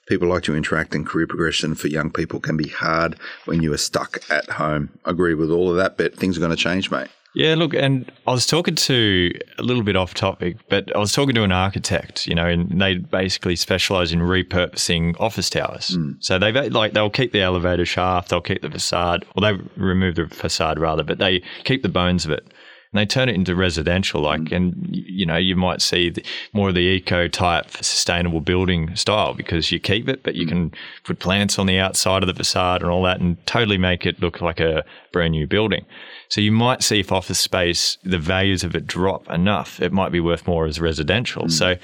[0.07, 3.71] People like to interact and career progression for young people can be hard when you
[3.73, 4.97] are stuck at home.
[5.05, 7.07] I agree with all of that, but things are going to change, mate.
[7.35, 11.13] Yeah, look, and I was talking to a little bit off topic, but I was
[11.13, 15.97] talking to an architect, you know, and they basically specialize in repurposing office towers.
[15.97, 16.23] Mm.
[16.23, 20.15] So they like they'll keep the elevator shaft, they'll keep the facade, or they remove
[20.15, 22.45] the facade rather, but they keep the bones of it
[22.93, 24.21] and they turn it into residential.
[24.21, 24.55] Like, mm.
[24.55, 29.33] and you know, you might see the, more of the eco type sustainable building style
[29.33, 30.49] because you keep it, but you mm.
[30.49, 30.71] can
[31.03, 34.21] put plants on the outside of the facade and all that, and totally make it
[34.21, 35.85] look like a brand new building.
[36.33, 40.11] So you might see if office space, the values of it drop enough, it might
[40.11, 41.43] be worth more as residential.
[41.43, 41.51] Mm.
[41.51, 41.75] So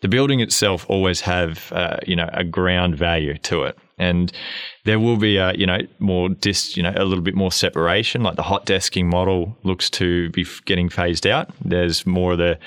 [0.00, 3.76] the building itself always have, uh, you know, a ground value to it.
[3.98, 4.32] And
[4.84, 8.22] there will be a, you know, more dis, you know, a little bit more separation.
[8.22, 11.50] Like the hot desking model looks to be getting phased out.
[11.64, 12.58] There's more of the,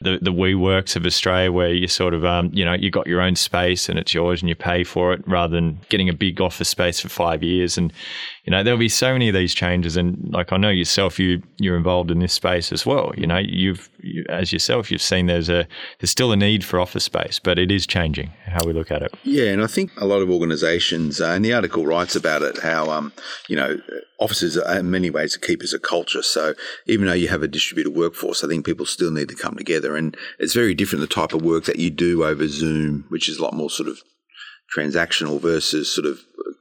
[0.00, 3.20] the, the WeWorks of Australia where you sort of, um, you know, you got your
[3.20, 6.40] own space and it's yours and you pay for it rather than getting a big
[6.40, 7.76] office space for five years.
[7.76, 7.92] And,
[8.44, 9.96] you know, there'll be so many of these changes.
[9.96, 13.12] And like I know yourself, you, you're involved in this space as well.
[13.16, 15.66] You know, you've, you, as yourself, you've seen there's a,
[15.98, 19.02] there's still a need for office space, but it is changing how we look at
[19.02, 19.14] it.
[19.22, 19.46] Yeah.
[19.46, 22.90] And I think a lot of organizations, uh, and the article writes about it, how,
[22.90, 23.12] um,
[23.48, 23.80] you know,
[24.18, 26.22] offices are in many ways keepers of culture.
[26.22, 26.54] So
[26.86, 29.96] even though you have a distributed workforce, I think people still need to come together.
[29.96, 33.38] And it's very different the type of work that you do over Zoom, which is
[33.38, 33.98] a lot more sort of
[34.76, 36.20] transactional versus sort of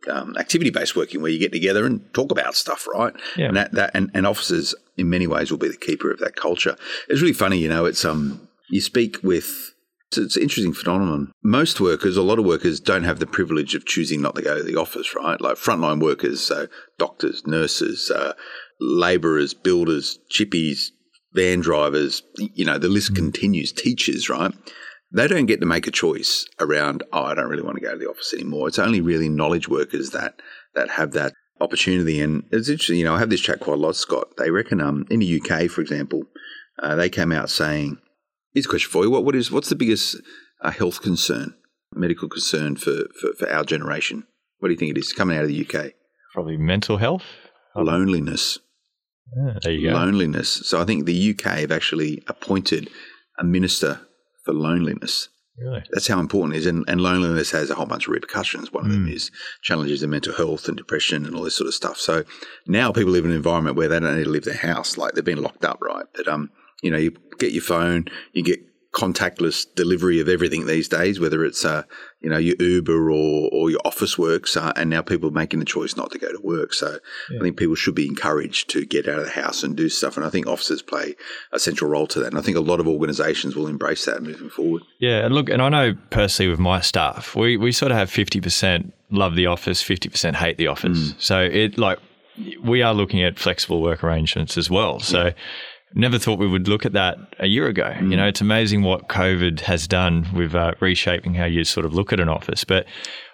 [0.09, 3.13] um, activity based working where you get together and talk about stuff, right?
[3.35, 3.47] Yeah.
[3.47, 6.37] And that, that and, and offices in many ways will be the keeper of that
[6.37, 6.77] culture.
[7.09, 7.85] It's really funny, you know.
[7.85, 9.72] It's um you speak with
[10.17, 11.31] it's, an interesting phenomenon.
[11.43, 14.57] Most workers, a lot of workers, don't have the privilege of choosing not to go
[14.57, 15.39] to the office, right?
[15.39, 18.33] Like frontline workers, so doctors, nurses, uh,
[18.79, 20.91] labourers, builders, chippies,
[21.33, 23.15] van drivers, you know, the list mm.
[23.15, 24.53] continues, teachers, right?
[25.11, 27.91] They don't get to make a choice around, oh, I don't really want to go
[27.91, 28.67] to the office anymore.
[28.67, 30.41] It's only really knowledge workers that
[30.73, 32.19] that have that opportunity.
[32.19, 34.37] And it's interesting, you know, I have this chat quite a lot, Scott.
[34.37, 36.23] They reckon um, in the UK, for example,
[36.81, 37.99] uh, they came out saying
[38.53, 40.21] Here's a question for you: What what is what's the biggest
[40.61, 41.55] uh, health concern,
[41.93, 44.25] medical concern for, for, for our generation?
[44.59, 45.93] What do you think it is coming out of the UK?
[46.33, 47.23] Probably mental health,
[47.75, 48.59] loneliness.
[49.35, 49.95] Yeah, there you go.
[49.95, 50.49] Loneliness.
[50.49, 52.89] So I think the UK have actually appointed
[53.39, 54.01] a minister
[54.43, 55.29] for loneliness.
[55.57, 55.83] Really?
[55.91, 56.65] That's how important it is.
[56.65, 58.71] And, and loneliness has a whole bunch of repercussions.
[58.71, 59.05] One of mm.
[59.05, 61.97] them is challenges in mental health and depression and all this sort of stuff.
[61.97, 62.23] So
[62.65, 64.97] now people live in an environment where they don't need to leave their house.
[64.97, 66.05] Like they've been locked up, right?
[66.15, 66.49] But um,
[66.83, 68.59] you know, you get your phone, you get
[68.93, 71.83] contactless delivery of everything these days, whether it's uh,
[72.21, 75.65] you know your Uber or, or your Officeworks, uh, and now people are making the
[75.65, 76.73] choice not to go to work.
[76.73, 77.39] So yeah.
[77.39, 80.15] I think people should be encouraged to get out of the house and do stuff,
[80.15, 81.15] and I think offices play
[81.51, 82.27] a central role to that.
[82.27, 84.83] And I think a lot of organisations will embrace that moving forward.
[84.99, 88.11] Yeah, and look, and I know personally with my staff, we we sort of have
[88.11, 91.13] fifty percent love the office, fifty percent hate the office.
[91.13, 91.21] Mm.
[91.21, 91.97] So it like
[92.63, 94.99] we are looking at flexible work arrangements as well.
[94.99, 95.25] So.
[95.25, 95.33] Yeah
[95.95, 97.93] never thought we would look at that a year ago.
[97.95, 98.11] Mm.
[98.11, 101.93] You know, it's amazing what COVID has done with uh, reshaping how you sort of
[101.93, 102.63] look at an office.
[102.63, 102.85] But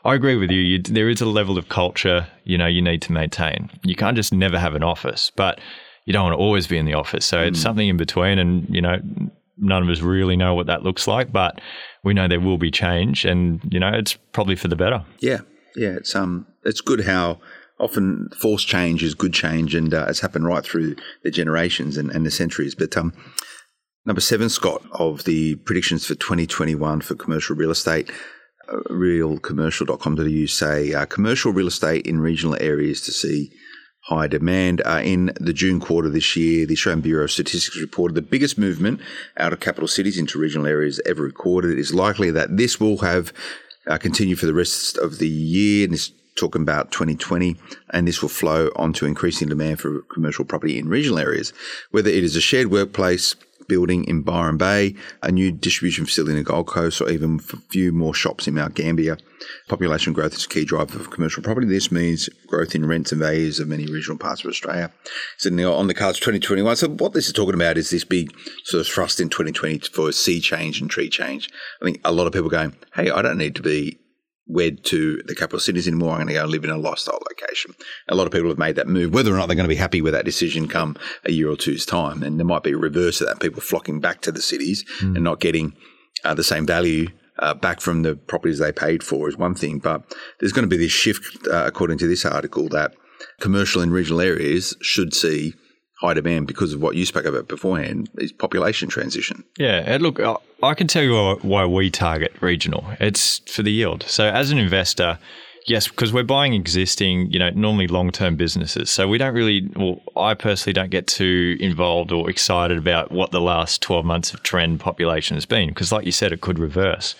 [0.05, 0.59] I agree with you.
[0.59, 0.79] you.
[0.81, 3.69] There is a level of culture, you know, you need to maintain.
[3.83, 5.59] You can't just never have an office, but
[6.05, 7.25] you don't want to always be in the office.
[7.25, 7.47] So mm.
[7.47, 8.39] it's something in between.
[8.39, 8.99] And, you know,
[9.57, 11.59] none of us really know what that looks like, but
[12.03, 15.05] we know there will be change and, you know, it's probably for the better.
[15.19, 15.39] Yeah.
[15.75, 15.95] Yeah.
[15.97, 17.39] It's, um, it's good how,
[17.79, 22.09] often forced change is good change, and uh, it's happened right through the generations and,
[22.11, 22.75] and the centuries.
[22.75, 23.13] But um,
[24.05, 28.11] number seven, Scott, of the predictions for 2021 for commercial real estate,
[28.67, 33.51] uh, realcommercial.com.au say uh, commercial real estate in regional areas to see
[34.03, 34.81] high demand.
[34.85, 38.57] Uh, in the June quarter this year, the Australian Bureau of Statistics reported the biggest
[38.57, 38.99] movement
[39.37, 41.71] out of capital cities into regional areas ever recorded.
[41.71, 43.31] It is likely that this will have
[43.87, 47.57] uh, continued for the rest of the year, and this talking about 2020,
[47.91, 51.53] and this will flow onto increasing demand for commercial property in regional areas,
[51.91, 53.35] whether it is a shared workplace
[53.69, 57.57] building in Byron Bay, a new distribution facility in the Gold Coast, or even a
[57.69, 59.17] few more shops in Mount Gambier.
[59.69, 61.67] Population growth is a key driver for commercial property.
[61.67, 64.91] This means growth in rents and values of many regional parts of Australia.
[65.37, 66.75] Sitting on the cards 2021.
[66.75, 70.11] So what this is talking about is this big sort of thrust in 2020 for
[70.11, 71.49] sea change and tree change.
[71.81, 73.98] I think a lot of people going, hey, I don't need to be
[74.49, 76.11] wed to the capital cities anymore.
[76.11, 77.75] I'm going to go and live in a lifestyle location.
[78.09, 79.75] A lot of people have made that move, whether or not they're going to be
[79.75, 82.23] happy with that decision come a year or two's time.
[82.23, 85.15] And there might be a reverse of that, people flocking back to the cities mm.
[85.15, 85.73] and not getting
[86.23, 87.07] uh, the same value
[87.37, 89.79] uh, back from the properties they paid for is one thing.
[89.79, 90.03] But
[90.39, 92.95] there's going to be this shift, uh, according to this article, that
[93.39, 95.53] commercial in regional areas should see
[96.01, 99.43] high demand because of what you spoke about beforehand is population transition.
[99.57, 102.85] Yeah, and look, I- can tell you why- why we target regional.
[102.99, 104.03] It's for the yield.
[104.07, 105.19] So as an investor,
[105.67, 108.89] yes, because we're buying existing, you know, normally long-term businesses.
[108.89, 113.31] So we don't really, well, I personally don't get too involved or excited about what
[113.31, 116.59] the last 12 months of trend population has been, because like you said, it could
[116.59, 117.15] reverse.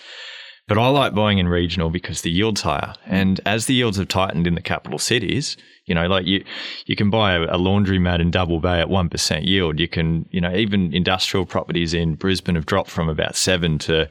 [0.68, 2.94] But I like buying in regional because the yield's higher.
[3.06, 5.58] And as the yields have tightened in the capital cities,
[5.90, 6.46] you know, like you,
[6.86, 9.80] you can buy a, a laundromat in Double Bay at 1% yield.
[9.80, 14.08] You can, you know, even industrial properties in Brisbane have dropped from about 7 to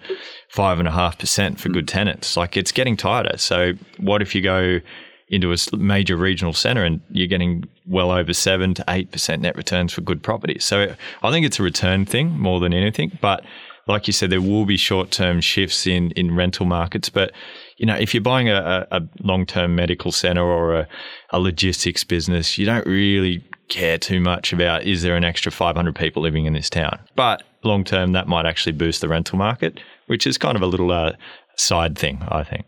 [0.52, 2.36] 5.5% for good tenants.
[2.36, 3.38] Like it's getting tighter.
[3.38, 4.80] So what if you go
[5.28, 9.92] into a major regional centre and you're getting well over 7 to 8% net returns
[9.92, 10.64] for good properties?
[10.64, 13.16] So I think it's a return thing more than anything.
[13.20, 13.44] But
[13.88, 17.08] like you said, there will be short term shifts in, in rental markets.
[17.08, 17.32] But,
[17.78, 20.88] you know, if you're buying a, a long term medical center or a,
[21.30, 25.94] a logistics business, you don't really care too much about is there an extra 500
[25.94, 26.98] people living in this town.
[27.16, 30.66] But long term, that might actually boost the rental market, which is kind of a
[30.66, 31.12] little uh,
[31.56, 32.66] side thing, I think.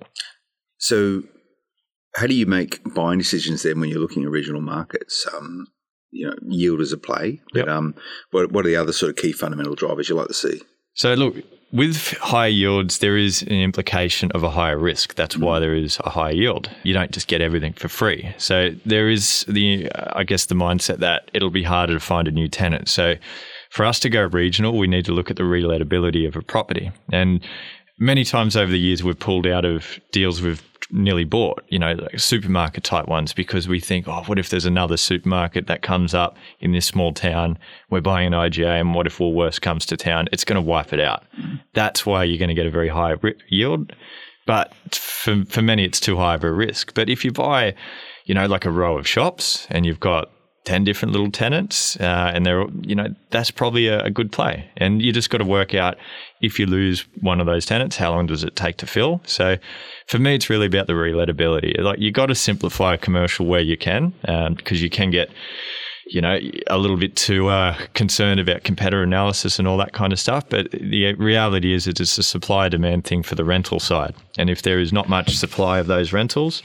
[0.79, 1.23] So,
[2.17, 5.27] how do you make buying decisions then when you're looking at regional markets?
[5.33, 5.67] Um,
[6.11, 7.69] you know, yield is a play, but Yep.
[7.69, 7.95] um,
[8.33, 10.61] what, what are the other sort of key fundamental drivers you like to see?
[10.95, 11.37] So, look,
[11.73, 15.15] with higher yields, there is an implication of a higher risk.
[15.15, 16.69] That's why there is a higher yield.
[16.83, 18.35] You don't just get everything for free.
[18.39, 22.27] So, there is the, uh, I guess, the mindset that it'll be harder to find
[22.27, 22.89] a new tenant.
[22.89, 23.15] So,
[23.71, 26.91] for us to go regional, we need to look at the relettability of a property.
[27.13, 27.41] And
[27.99, 31.93] many times over the years, we've pulled out of deals we've nearly bought, you know,
[31.93, 36.15] like supermarket type ones, because we think, oh, what if there's another supermarket that comes
[36.15, 37.59] up in this small town?
[37.91, 40.29] We're buying an IGA, and what if Woolworths comes to town?
[40.33, 41.25] It's going to wipe it out.
[41.41, 41.61] Mm.
[41.75, 43.15] That's why you're going to get a very high
[43.49, 43.93] yield.
[44.47, 46.95] But for, for many, it's too high of a risk.
[46.95, 47.75] But if you buy,
[48.25, 50.31] you know, like a row of shops and you've got
[50.65, 54.69] 10 different little tenants uh, and they're, you know, that's probably a, a good play.
[54.77, 55.97] And you just got to work out
[56.43, 59.23] if you lose one of those tenants, how long does it take to fill?
[59.25, 59.57] So
[60.07, 61.81] for me, it's really about the relettability.
[61.81, 65.31] Like you got to simplify a commercial where you can um, because you can get,
[66.07, 70.13] you know, a little bit too uh, concerned about competitor analysis and all that kind
[70.13, 70.45] of stuff.
[70.49, 74.15] But the reality is, it's a supply demand thing for the rental side.
[74.37, 76.63] And if there is not much supply of those rentals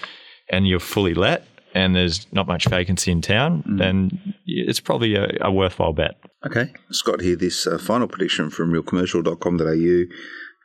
[0.50, 5.38] and you're fully let and there's not much vacancy in town, then it's probably a,
[5.42, 6.16] a worthwhile bet.
[6.46, 7.36] Okay, Scott here.
[7.36, 10.16] This uh, final prediction from realcommercial.com.au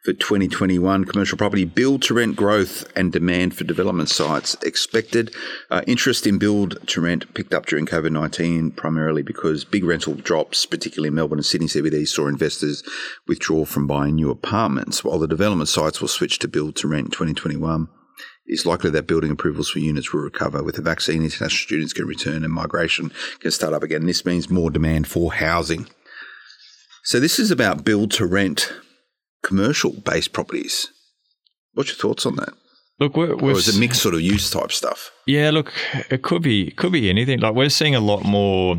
[0.05, 5.35] for 2021 commercial property build to rent growth and demand for development sites expected.
[5.71, 10.15] Uh, interest in build to rent picked up during COVID 19 primarily because big rental
[10.15, 12.83] drops, particularly in Melbourne and Sydney CBD, saw investors
[13.27, 17.07] withdraw from buying new apartments, while the development sites will switch to build to rent
[17.07, 17.89] in 2021.
[18.51, 21.23] It's likely that building approvals for units will recover with the vaccine.
[21.23, 24.07] International students can return and migration can start up again.
[24.07, 25.87] This means more demand for housing.
[27.05, 28.73] So this is about build to rent
[29.45, 30.89] commercial based properties.
[31.75, 32.53] What's your thoughts on that?
[32.99, 35.13] Look, we're, Or we're is it mixed sort of use type stuff?
[35.27, 35.73] Yeah, look,
[36.11, 37.39] it could be it could be anything.
[37.39, 38.79] Like we're seeing a lot more,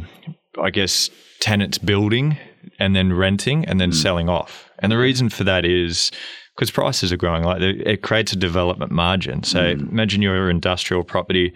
[0.61, 2.37] I guess, tenants building
[2.77, 3.95] and then renting and then hmm.
[3.95, 4.69] selling off.
[4.79, 6.11] And the reason for that is
[6.55, 7.43] because prices are growing.
[7.43, 9.43] Like it creates a development margin.
[9.43, 9.89] So hmm.
[9.89, 11.53] imagine you're industrial property,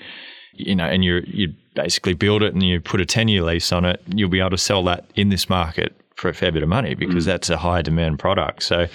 [0.54, 3.72] you know, and you you basically build it and you put a ten year lease
[3.72, 4.02] on it.
[4.08, 6.96] You'll be able to sell that in this market for a fair bit of money
[6.96, 7.30] because hmm.
[7.30, 8.64] that's a high demand product.
[8.64, 8.88] So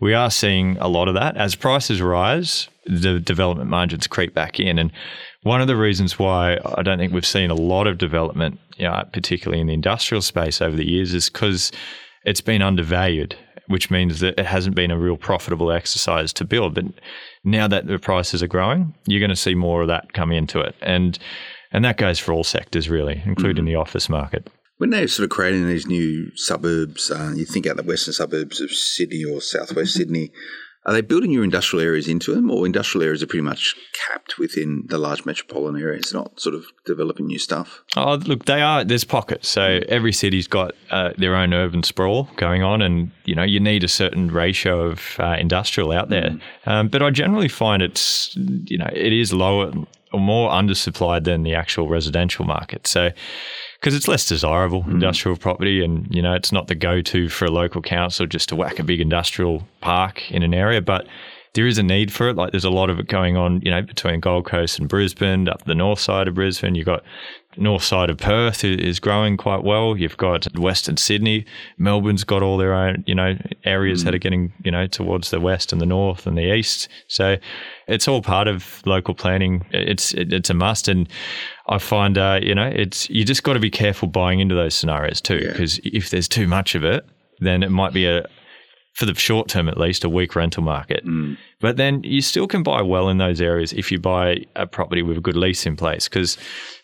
[0.00, 1.36] we are seeing a lot of that.
[1.36, 4.78] As prices rise, the development margins creep back in.
[4.78, 4.90] And
[5.42, 8.84] one of the reasons why I don't think we've seen a lot of development, you
[8.84, 11.70] know, particularly in the industrial space over the years, is because
[12.24, 13.36] it's been undervalued,
[13.68, 16.74] which means that it hasn't been a real profitable exercise to build.
[16.74, 16.86] But
[17.44, 20.60] now that the prices are growing, you're going to see more of that come into
[20.60, 20.74] it.
[20.80, 21.18] And
[21.72, 24.48] and that goes for all sectors really, including the office market.
[24.76, 28.60] When they're sort of creating these new suburbs, uh, you think out the western suburbs
[28.60, 30.32] of Sydney or southwest Sydney,
[30.84, 33.76] are they building your industrial areas into them, or industrial areas are pretty much
[34.08, 37.82] capped within the large metropolitan areas, not sort of developing new stuff?
[37.96, 38.82] Oh, look, they are.
[38.82, 39.48] There's pockets.
[39.48, 43.60] So every city's got uh, their own urban sprawl going on, and you know you
[43.60, 46.36] need a certain ratio of uh, industrial out there.
[46.66, 49.72] Um, but I generally find it's you know it is lower
[50.12, 52.86] or more undersupplied than the actual residential market.
[52.86, 53.10] So
[53.82, 54.92] because it's less desirable hmm.
[54.92, 58.56] industrial property, and you know it's not the go-to for a local council just to
[58.56, 61.06] whack a big industrial park in an area, but
[61.54, 62.36] there is a need for it.
[62.36, 65.48] Like there's a lot of it going on, you know, between Gold Coast and Brisbane,
[65.48, 66.74] up the north side of Brisbane.
[66.74, 67.02] You've got
[67.58, 69.94] north side of Perth is growing quite well.
[69.94, 71.44] You've got Western Sydney.
[71.76, 74.04] Melbourne's got all their own, you know, areas mm.
[74.06, 76.88] that are getting, you know, towards the west and the north and the east.
[77.08, 77.36] So
[77.86, 79.66] it's all part of local planning.
[79.72, 80.88] It's it's a must.
[80.88, 81.06] And
[81.68, 84.74] I find, uh, you know, it's you just got to be careful buying into those
[84.74, 85.90] scenarios too, because yeah.
[85.94, 87.04] if there's too much of it,
[87.40, 88.24] then it might be a
[88.94, 91.04] for the short term at least, a weak rental market.
[91.06, 91.38] Mm.
[91.60, 95.02] But then you still can buy well in those areas if you buy a property
[95.02, 96.08] with a good lease in place.
[96.08, 96.36] Because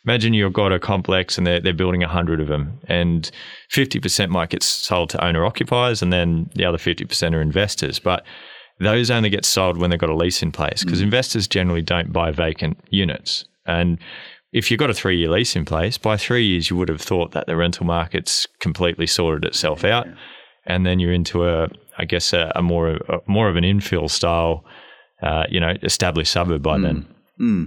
[0.05, 3.31] imagine you've got a complex and they're, they're building 100 of them, and
[3.73, 7.99] 50% might get sold to owner occupiers, and then the other 50% are investors.
[7.99, 8.25] But
[8.81, 11.05] those only get sold when they've got a lease in place because mm.
[11.05, 13.45] investors generally don't buy vacant units.
[13.67, 13.99] And
[14.53, 17.01] if you've got a three year lease in place, by three years, you would have
[17.01, 20.07] thought that the rental market's completely sorted itself out.
[20.65, 24.09] And then you're into a, I guess, a, a more a, more of an infill
[24.11, 24.65] style,
[25.23, 26.83] uh, you know, established suburb by mm.
[26.83, 27.15] then.
[27.41, 27.67] Mm.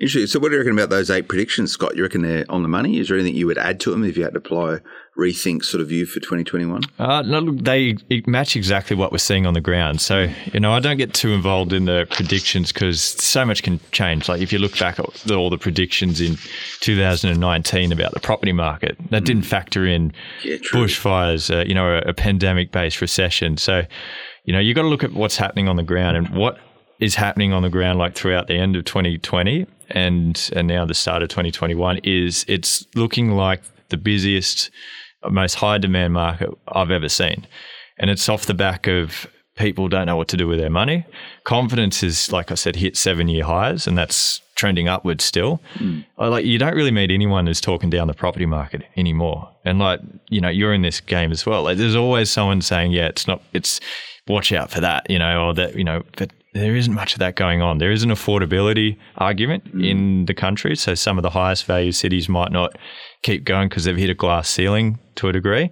[0.00, 0.26] Interesting.
[0.26, 1.96] So, what do you reckon about those eight predictions, Scott?
[1.96, 2.98] You reckon they're on the money?
[2.98, 4.78] Is there anything you would add to them if you had to apply
[5.18, 6.82] rethink sort of view for 2021?
[6.98, 7.96] Uh, no, look, they
[8.26, 10.00] match exactly what we're seeing on the ground.
[10.00, 13.78] So, you know, I don't get too involved in the predictions because so much can
[13.92, 14.28] change.
[14.28, 16.36] Like if you look back at all the predictions in
[16.80, 19.26] 2019 about the property market, that mm.
[19.26, 20.12] didn't factor in
[20.44, 23.56] yeah, bushfires, uh, you know, a, a pandemic based recession.
[23.56, 23.82] So,
[24.44, 26.58] you know, you've got to look at what's happening on the ground and what
[27.02, 30.94] is happening on the ground like throughout the end of 2020 and and now the
[30.94, 34.70] start of 2021 is it's looking like the busiest
[35.28, 37.46] most high demand market I've ever seen.
[37.98, 39.26] And it's off the back of
[39.56, 41.04] people don't know what to do with their money.
[41.42, 45.60] Confidence is like I said hit 7 year highs and that's trending upwards still.
[45.78, 46.04] Mm.
[46.16, 49.50] like you don't really meet anyone who's talking down the property market anymore.
[49.64, 51.64] And like you know you're in this game as well.
[51.64, 53.80] Like there's always someone saying yeah it's not it's
[54.28, 57.18] watch out for that, you know, or that, you know, but there isn't much of
[57.20, 57.78] that going on.
[57.78, 59.88] There is an affordability argument mm.
[59.88, 60.76] in the country.
[60.76, 62.76] So some of the highest value cities might not
[63.22, 65.70] keep going because they've hit a glass ceiling to a degree.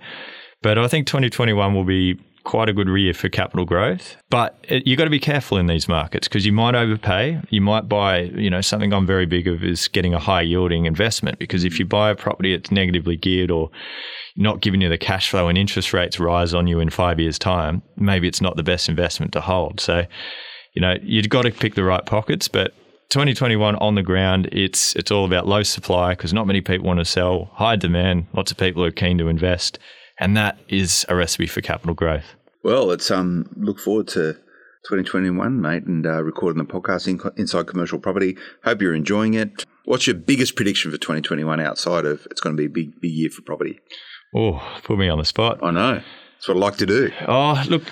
[0.63, 4.17] But I think 2021 will be quite a good year for capital growth.
[4.31, 7.41] But it, you've got to be careful in these markets because you might overpay.
[7.51, 10.87] You might buy, you know, something I'm very big of is getting a high yielding
[10.87, 13.71] investment because if you buy a property that's negatively geared or
[14.37, 17.39] not giving you the cash flow and interest rates rise on you in five years'
[17.39, 19.81] time, maybe it's not the best investment to hold.
[19.81, 20.05] So
[20.75, 22.73] you know, you've got to pick the right pockets, but
[23.11, 27.01] 2021 on the ground, it's it's all about low supply because not many people want
[27.01, 29.79] to sell, high demand, lots of people are keen to invest,
[30.19, 32.37] and that is a recipe for capital growth.
[32.63, 34.35] Well, let's um look forward to
[34.85, 38.37] 2021, mate, and uh, recording the podcast in, inside commercial property.
[38.65, 39.67] Hope you're enjoying it.
[39.85, 43.13] What's your biggest prediction for 2021 outside of it's going to be a big big
[43.13, 43.81] year for property?
[44.35, 45.59] Oh, put me on the spot.
[45.63, 45.95] I know.
[45.95, 47.11] That's what I like to do.
[47.27, 47.83] Oh, look,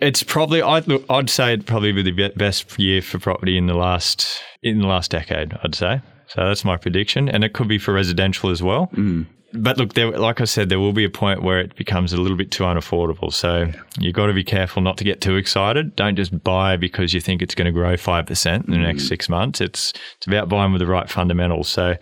[0.00, 3.66] it's probably I'd look, I'd say it probably be the best year for property in
[3.66, 5.56] the last in the last decade.
[5.62, 6.46] I'd say so.
[6.46, 8.88] That's my prediction, and it could be for residential as well.
[8.94, 9.26] Mm.
[9.52, 12.16] But look, there, like I said, there will be a point where it becomes a
[12.20, 13.32] little bit too unaffordable.
[13.32, 15.96] So you've got to be careful not to get too excited.
[15.96, 19.04] Don't just buy because you think it's going to grow five percent in the next
[19.04, 19.08] mm.
[19.08, 19.60] six months.
[19.60, 21.68] It's it's about buying with the right fundamentals.
[21.68, 21.96] So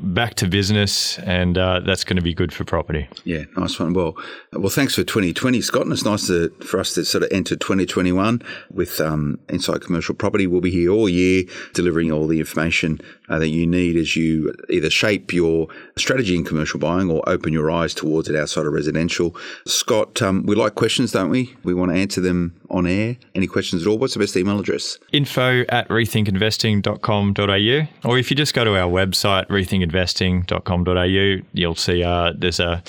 [0.00, 3.08] back to business, and uh, that's going to be good for property.
[3.24, 3.92] Yeah, nice one.
[3.92, 4.16] Well,
[4.52, 5.82] well, thanks for 2020, Scott.
[5.82, 10.14] And it's nice to, for us to sort of enter 2021 with um, Inside Commercial
[10.14, 10.46] Property.
[10.46, 11.44] We'll be here all year
[11.74, 16.44] delivering all the information uh, that you need as you either shape your strategy in
[16.44, 19.36] commercial buying or open your eyes towards it outside of residential.
[19.66, 21.54] Scott, um, we like questions, don't we?
[21.64, 23.16] We want to answer them on air.
[23.34, 23.98] Any questions at all?
[23.98, 24.98] What's the best email address?
[25.12, 28.08] Info at rethinkinvesting.com.au.
[28.08, 32.82] Or if you just go to our website, rethinkinvesting.com.au, you'll see uh, there's a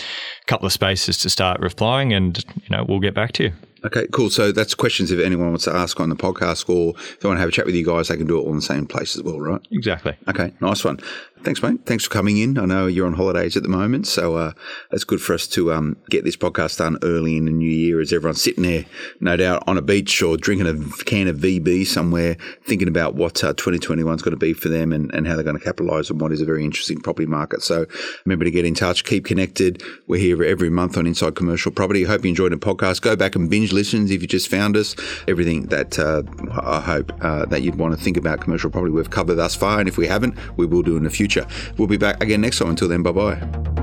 [0.47, 3.51] couple of spaces to start replying and you know we'll get back to you.
[3.85, 4.29] Okay, cool.
[4.29, 7.37] So that's questions if anyone wants to ask on the podcast or if they want
[7.37, 8.85] to have a chat with you guys, they can do it all in the same
[8.85, 9.61] place as well, right?
[9.71, 10.15] Exactly.
[10.27, 10.99] Okay, nice one.
[11.41, 11.85] Thanks, mate.
[11.85, 12.57] Thanks for coming in.
[12.57, 14.51] I know you're on holidays at the moment, so uh,
[14.91, 18.01] it's good for us to um, get this podcast done early in the new year
[18.01, 18.83] as everyone's sitting there,
[19.21, 22.35] no doubt, on a beach or drinking a can of VB somewhere,
[22.65, 25.45] thinking about what uh, 2021 is going to be for them and, and how they're
[25.45, 27.63] going to capitalise on what is a very interesting property market.
[27.63, 27.85] So
[28.25, 29.81] remember to get in touch, keep connected.
[30.07, 32.03] We're here every month on Inside Commercial Property.
[32.03, 33.01] Hope you enjoyed the podcast.
[33.01, 34.93] Go back and binge listens if you just found us.
[35.29, 36.23] Everything that uh,
[36.61, 39.79] I hope uh, that you'd want to think about commercial property we've covered thus far,
[39.79, 41.47] and if we haven't, we will do in the future future.
[41.77, 42.69] We'll be back again next time.
[42.69, 43.78] Until then, bye bye.